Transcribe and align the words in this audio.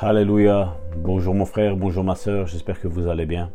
Alléluia. 0.00 0.76
Bonjour 0.96 1.34
mon 1.34 1.44
frère, 1.44 1.76
bonjour 1.76 2.04
ma 2.04 2.14
soeur, 2.14 2.46
j'espère 2.46 2.80
que 2.80 2.86
vous 2.86 3.08
allez 3.08 3.26
bien. 3.26 3.50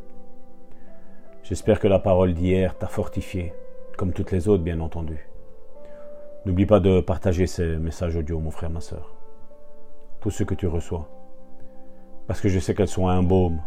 J'espère 1.41 1.79
que 1.79 1.87
la 1.87 1.99
parole 1.99 2.33
d'hier 2.33 2.77
t'a 2.77 2.87
fortifié, 2.87 3.53
comme 3.95 4.11
toutes 4.11 4.31
les 4.31 4.49
autres 4.49 4.61
bien 4.61 4.81
entendu. 4.81 5.25
N'oublie 6.45 6.65
pas 6.65 6.81
de 6.81 6.99
partager 6.99 7.47
ces 7.47 7.77
messages 7.77 8.17
audio 8.17 8.39
mon 8.39 8.51
frère, 8.51 8.69
ma 8.69 8.81
soeur. 8.81 9.15
Tout 10.19 10.31
ce 10.31 10.43
que 10.43 10.53
tu 10.53 10.67
reçois. 10.67 11.07
Parce 12.27 12.41
que 12.41 12.49
je 12.49 12.59
sais 12.59 12.75
qu'elles 12.75 12.89
sont 12.89 13.07
un 13.07 13.23
baume 13.23 13.61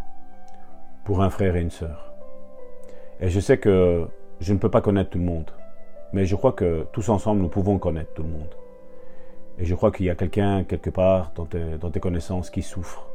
pour 1.07 1.23
un 1.23 1.31
frère 1.31 1.57
et 1.57 1.63
une 1.63 1.71
sœur. 1.71 2.13
Et 3.21 3.31
je 3.31 3.41
sais 3.41 3.57
que 3.57 4.07
je 4.41 4.53
ne 4.53 4.59
peux 4.59 4.71
pas 4.71 4.83
connaître 4.83 5.09
tout 5.09 5.19
le 5.19 5.25
monde, 5.25 5.51
mais 6.13 6.27
je 6.27 6.37
crois 6.37 6.53
que 6.53 6.87
tous 6.93 7.09
ensemble 7.09 7.41
nous 7.41 7.49
pouvons 7.49 7.79
connaître 7.79 8.13
tout 8.13 8.23
le 8.23 8.29
monde. 8.29 8.55
Et 9.59 9.65
je 9.65 9.75
crois 9.75 9.91
qu'il 9.91 10.07
y 10.07 10.11
a 10.11 10.15
quelqu'un 10.15 10.65
quelque 10.65 10.91
part 10.91 11.33
dans 11.35 11.47
tes, 11.47 12.01
connaissances 12.01 12.51
qui 12.51 12.63
souffre 12.63 13.07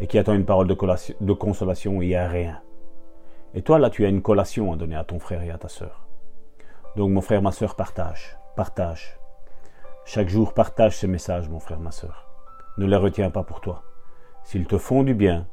et 0.00 0.06
qui 0.06 0.18
attend 0.18 0.34
une 0.34 0.44
parole 0.44 0.68
de, 0.68 1.32
consolation 1.32 2.00
et 2.00 2.04
il 2.04 2.08
n'y 2.08 2.14
a 2.14 2.28
rien. 2.28 2.60
Et 3.54 3.62
toi, 3.62 3.78
là, 3.78 3.90
tu 3.90 4.04
as 4.04 4.08
une 4.08 4.22
collation 4.22 4.72
à 4.72 4.76
donner 4.76 4.96
à 4.96 5.04
ton 5.04 5.18
frère 5.18 5.42
et 5.42 5.50
à 5.50 5.58
ta 5.58 5.68
sœur. 5.68 6.06
Donc, 6.96 7.10
mon 7.10 7.20
frère, 7.20 7.42
ma 7.42 7.52
sœur, 7.52 7.74
partage, 7.74 8.38
partage. 8.56 9.18
Chaque 10.04 10.28
jour, 10.28 10.54
partage 10.54 10.96
ces 10.96 11.06
messages, 11.06 11.48
mon 11.48 11.60
frère, 11.60 11.80
ma 11.80 11.90
sœur. 11.90 12.28
Ne 12.78 12.86
les 12.86 12.96
retiens 12.96 13.30
pas 13.30 13.42
pour 13.42 13.60
toi. 13.60 13.82
S'ils 14.44 14.66
te 14.66 14.78
font 14.78 15.02
du 15.02 15.14
bien, 15.14 15.46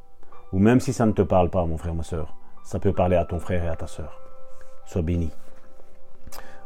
ou 0.52 0.58
même 0.58 0.80
si 0.80 0.92
ça 0.92 1.06
ne 1.06 1.12
te 1.12 1.22
parle 1.22 1.50
pas, 1.50 1.66
mon 1.66 1.76
frère, 1.76 1.94
ma 1.94 2.02
sœur, 2.02 2.34
ça 2.64 2.78
peut 2.78 2.92
parler 2.92 3.16
à 3.16 3.24
ton 3.24 3.38
frère 3.38 3.64
et 3.64 3.68
à 3.68 3.76
ta 3.76 3.86
sœur. 3.86 4.20
Sois 4.86 5.02
béni. 5.02 5.30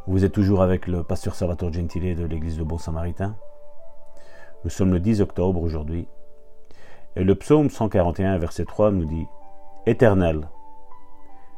Vous 0.06 0.24
êtes 0.24 0.32
toujours 0.32 0.62
avec 0.62 0.86
le 0.86 1.02
pasteur 1.02 1.34
Salvatore 1.34 1.72
Gentile 1.72 2.14
de 2.14 2.24
l'église 2.24 2.58
de 2.58 2.62
Bon 2.62 2.78
Samaritain. 2.78 3.36
Nous 4.64 4.70
sommes 4.70 4.92
le 4.92 5.00
10 5.00 5.20
octobre 5.20 5.62
aujourd'hui. 5.62 6.08
Et 7.16 7.24
le 7.24 7.34
psaume 7.34 7.68
141, 7.68 8.38
verset 8.38 8.64
3 8.64 8.92
nous 8.92 9.04
dit 9.04 9.26
Éternel, 9.84 10.48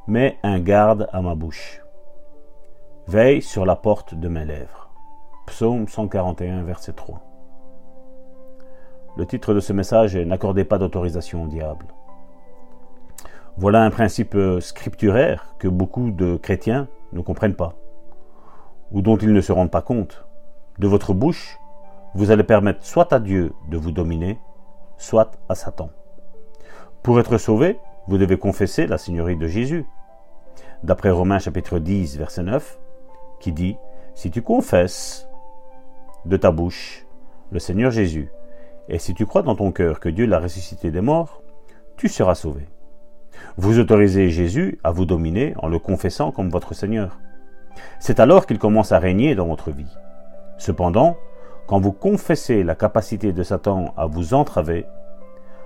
mets 0.09 0.39
un 0.43 0.59
garde 0.59 1.09
à 1.13 1.23
ma 1.23 1.37
bouche. 1.37 1.81
Veille 3.07 3.43
sur 3.43 3.65
la 3.65 3.77
porte 3.77 4.17
de 4.17 4.27
mes 4.27 4.45
lèvres. 4.45 4.91
Psaume 5.47 5.87
141, 5.87 6.65
verset 6.65 6.95
3. 6.95 7.23
Le 9.17 9.25
titre 9.25 9.55
de 9.55 9.61
ce 9.61 9.73
message 9.73 10.17
est 10.17 10.25
N'accordez 10.25 10.65
pas 10.65 10.79
d'autorisation 10.79 11.45
au 11.45 11.47
diable. 11.47 11.87
Voilà 13.57 13.85
un 13.85 13.91
principe 13.91 14.37
scripturaire 14.59 15.55
que 15.61 15.69
beaucoup 15.69 16.11
de 16.11 16.37
chrétiens 16.37 16.89
ne 17.13 17.21
comprennent 17.21 17.55
pas, 17.55 17.75
ou 18.91 19.01
dont 19.01 19.17
ils 19.17 19.33
ne 19.33 19.41
se 19.41 19.53
rendent 19.53 19.71
pas 19.71 19.81
compte. 19.81 20.27
De 20.81 20.89
votre 20.89 21.15
bouche 21.15 21.59
vous 22.17 22.31
allez 22.31 22.45
permettre 22.45 22.83
soit 22.83 23.13
à 23.13 23.21
Dieu 23.21 23.53
de 23.69 23.77
vous 23.77 23.93
dominer, 23.93 24.39
soit 24.97 25.33
à 25.51 25.55
Satan. 25.55 25.91
Pour 27.03 27.21
être 27.21 27.37
sauvé, 27.37 27.79
vous 28.09 28.17
devez 28.17 28.39
confesser 28.39 28.87
la 28.87 28.97
Seigneurie 28.97 29.37
de 29.37 29.47
Jésus. 29.47 29.85
D'après 30.83 31.11
Romains 31.11 31.39
chapitre 31.39 31.79
10, 31.79 32.17
verset 32.17 32.43
9, 32.43 32.79
qui 33.39 33.53
dit, 33.53 33.77
Si 34.15 34.31
tu 34.31 34.41
confesses 34.41 35.29
de 36.25 36.39
ta 36.39 36.51
bouche 36.53 37.07
le 37.51 37.59
Seigneur 37.59 37.91
Jésus, 37.91 38.31
et 38.89 38.99
si 38.99 39.13
tu 39.13 39.27
crois 39.27 39.43
dans 39.43 39.55
ton 39.55 39.71
cœur 39.71 40.01
que 40.01 40.09
Dieu 40.09 40.25
l'a 40.25 40.39
ressuscité 40.39 40.91
des 40.91 41.03
morts, 41.03 41.43
tu 41.99 42.09
seras 42.09 42.35
sauvé. 42.35 42.67
Vous 43.59 43.79
autorisez 43.79 44.31
Jésus 44.31 44.79
à 44.83 44.91
vous 44.91 45.05
dominer 45.05 45.53
en 45.59 45.69
le 45.69 45.79
confessant 45.79 46.33
comme 46.33 46.49
votre 46.49 46.73
Seigneur. 46.73 47.19
C'est 48.01 48.21
alors 48.21 48.47
qu'il 48.47 48.59
commence 48.59 48.93
à 48.93 48.99
régner 48.99 49.35
dans 49.35 49.49
votre 49.49 49.71
vie. 49.71 49.95
Cependant, 50.57 51.19
quand 51.67 51.81
vous 51.81 51.93
confessez 51.93 52.63
la 52.63 52.75
capacité 52.75 53.33
de 53.33 53.43
Satan 53.43 53.93
à 53.97 54.07
vous 54.07 54.35
entraver, 54.35 54.87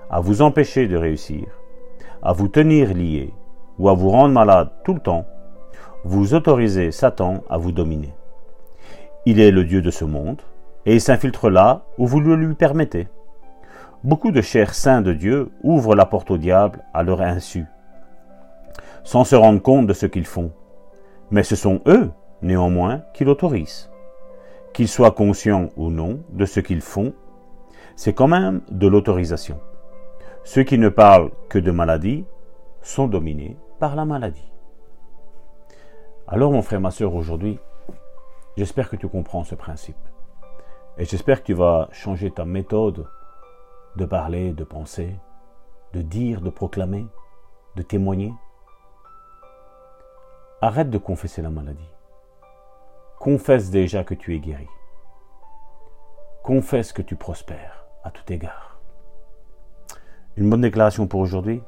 à 0.09 0.21
vous 0.21 0.41
empêcher 0.43 0.89
de 0.89 0.97
réussir, 0.97 1.47
à 2.23 2.33
vous 2.33 2.49
tenir 2.49 2.95
lié 2.95 3.35
ou 3.79 3.89
à 3.89 3.95
vous 3.95 4.09
rendre 4.09 4.33
malade 4.33 4.71
tout 4.85 4.95
le 4.95 5.01
temps, 5.01 5.27
vous 6.05 6.33
autorisez 6.33 6.91
Satan 6.91 7.43
à 7.51 7.59
vous 7.59 7.73
dominer. 7.73 8.15
Il 9.27 9.41
est 9.41 9.51
le 9.51 9.65
Dieu 9.65 9.83
de 9.83 9.91
ce 9.91 10.07
monde 10.07 10.41
et 10.87 10.95
il 10.95 11.01
s'infiltre 11.01 11.51
là 11.51 11.83
où 11.99 12.07
vous 12.07 12.21
le 12.21 12.35
lui 12.35 12.55
permettez. 12.55 13.09
Beaucoup 14.03 14.31
de 14.31 14.41
chers 14.41 14.75
saints 14.75 15.03
de 15.03 15.13
Dieu 15.13 15.51
ouvrent 15.63 15.95
la 15.95 16.07
porte 16.07 16.31
au 16.31 16.39
diable 16.39 16.83
à 16.95 17.03
leur 17.03 17.21
insu, 17.21 17.67
sans 19.05 19.25
se 19.25 19.37
rendre 19.37 19.61
compte 19.61 19.87
de 19.87 19.93
ce 19.93 20.07
qu'ils 20.07 20.25
font. 20.25 20.53
Mais 21.31 21.43
ce 21.43 21.55
sont 21.55 21.83
eux, 21.87 22.11
néanmoins, 22.41 23.03
qui 23.13 23.25
l'autorisent 23.25 23.90
qu'ils 24.73 24.89
soient 24.89 25.11
conscients 25.11 25.71
ou 25.77 25.91
non 25.91 26.23
de 26.31 26.45
ce 26.45 26.61
qu'ils 26.61 26.81
font, 26.81 27.15
c'est 27.97 28.15
quand 28.15 28.29
même 28.29 28.63
de 28.71 28.87
l'autorisation. 28.87 29.61
Ceux 30.45 30.63
qui 30.63 30.79
ne 30.79 30.89
parlent 30.89 31.31
que 31.49 31.59
de 31.59 31.71
maladie 31.71 32.25
sont 32.83 33.09
dominés 33.09 33.57
par 33.79 33.95
la 33.95 34.05
maladie. 34.05 34.51
Alors 36.27 36.53
mon 36.53 36.63
frère, 36.63 36.81
ma 36.81 36.91
soeur, 36.91 37.15
aujourd'hui, 37.15 37.59
j'espère 38.57 38.89
que 38.89 38.97
tu 38.97 39.09
comprends 39.09 39.45
ce 39.45 39.55
principe. 39.55 39.97
Et 40.97 41.05
j'espère 41.05 41.41
que 41.41 41.47
tu 41.47 41.55
vas 41.55 41.89
changer 41.93 42.31
ta 42.31 42.45
méthode 42.45 43.07
de 43.97 44.05
parler, 44.05 44.53
de 44.53 44.65
penser, 44.65 45.17
de 45.93 46.03
dire, 46.03 46.41
de 46.41 46.51
proclamer, 46.51 47.07
de 47.77 47.83
témoigner. 47.83 48.33
Arrête 50.63 50.91
de 50.91 50.99
confesser 50.99 51.43
la 51.43 51.51
maladie. 51.51 51.91
Confesse 53.21 53.69
déjà 53.69 54.03
que 54.03 54.15
tu 54.15 54.35
es 54.35 54.39
guéri. 54.39 54.67
Confesse 56.43 56.95
que 56.95 57.03
tu 57.03 57.17
prospères 57.17 57.85
à 58.03 58.11
tout 58.11 58.33
égard. 58.33 58.81
Une 60.39 60.49
bonne 60.49 60.63
déclaration 60.63 61.07
pour 61.07 61.21
aujourd'hui. 61.21 61.63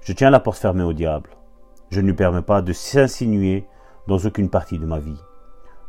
Je 0.00 0.12
tiens 0.12 0.30
la 0.30 0.38
porte 0.38 0.58
fermée 0.58 0.84
au 0.84 0.92
diable. 0.92 1.30
Je 1.90 2.00
ne 2.00 2.06
lui 2.06 2.14
permets 2.14 2.40
pas 2.42 2.62
de 2.62 2.72
s'insinuer 2.72 3.66
dans 4.06 4.18
aucune 4.18 4.48
partie 4.48 4.78
de 4.78 4.86
ma 4.86 5.00
vie. 5.00 5.20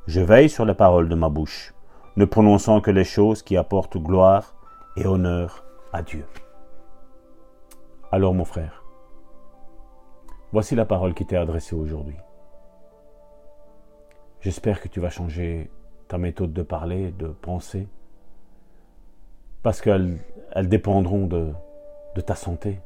Je 0.07 0.19
veille 0.19 0.49
sur 0.49 0.65
les 0.65 0.73
paroles 0.73 1.09
de 1.09 1.15
ma 1.15 1.29
bouche, 1.29 1.75
ne 2.15 2.25
prononçant 2.25 2.81
que 2.81 2.89
les 2.89 3.03
choses 3.03 3.43
qui 3.43 3.57
apportent 3.57 3.99
gloire 3.99 4.55
et 4.97 5.05
honneur 5.05 5.63
à 5.93 6.01
Dieu. 6.01 6.25
Alors 8.11 8.33
mon 8.33 8.45
frère, 8.45 8.83
voici 10.51 10.73
la 10.73 10.85
parole 10.85 11.13
qui 11.13 11.27
t'est 11.27 11.37
adressée 11.37 11.75
aujourd'hui. 11.75 12.17
J'espère 14.41 14.81
que 14.81 14.87
tu 14.87 14.99
vas 14.99 15.11
changer 15.11 15.69
ta 16.07 16.17
méthode 16.17 16.51
de 16.51 16.63
parler, 16.63 17.11
de 17.11 17.27
penser, 17.27 17.87
parce 19.61 19.81
qu'elles 19.81 20.17
dépendront 20.63 21.27
de, 21.27 21.53
ta 22.25 22.33
santé. 22.33 22.79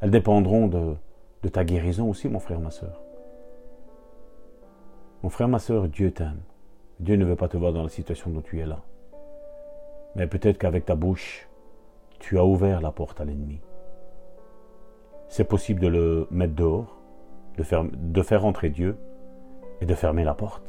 Elles 0.00 0.10
dépendront 0.10 0.68
de, 0.68 1.48
ta 1.48 1.64
guérison 1.64 2.08
aussi, 2.08 2.28
mon 2.28 2.40
frère, 2.40 2.60
ma 2.60 2.70
soeur. 2.70 3.02
Mon 5.22 5.28
frère, 5.28 5.48
ma 5.48 5.58
soeur, 5.58 5.86
Dieu 5.86 6.10
t'aime. 6.12 6.40
Dieu 6.98 7.16
ne 7.16 7.26
veut 7.26 7.36
pas 7.36 7.48
te 7.48 7.58
voir 7.58 7.74
dans 7.74 7.82
la 7.82 7.90
situation 7.90 8.30
dont 8.30 8.40
tu 8.40 8.58
es 8.58 8.66
là. 8.66 8.80
Mais 10.16 10.26
peut-être 10.26 10.56
qu'avec 10.56 10.86
ta 10.86 10.94
bouche, 10.94 11.46
tu 12.18 12.38
as 12.38 12.44
ouvert 12.44 12.80
la 12.80 12.90
porte 12.90 13.20
à 13.20 13.26
l'ennemi. 13.26 13.60
C'est 15.28 15.44
possible 15.44 15.80
de 15.80 15.88
le 15.88 16.26
mettre 16.30 16.54
dehors, 16.54 16.96
de 17.58 17.62
faire, 17.62 17.84
de 17.84 18.22
faire 18.22 18.46
entrer 18.46 18.70
Dieu, 18.70 18.96
et 19.80 19.86
de 19.86 19.94
fermer 19.94 20.24
la 20.24 20.34
porte. 20.34 20.64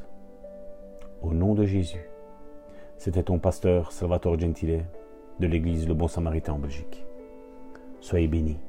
Au 1.22 1.34
nom 1.34 1.54
de 1.54 1.66
Jésus. 1.66 2.10
C'était 2.98 3.24
ton 3.24 3.40
pasteur 3.40 3.92
Salvatore 3.92 4.40
Gentile 4.40 4.86
de 5.40 5.48
l'église 5.48 5.88
Le 5.88 5.94
Bon 5.94 6.08
Samaritain 6.08 6.54
en 6.54 6.60
Belgique. 6.60 7.06
Soyez 8.00 8.28
bénis. 8.28 8.60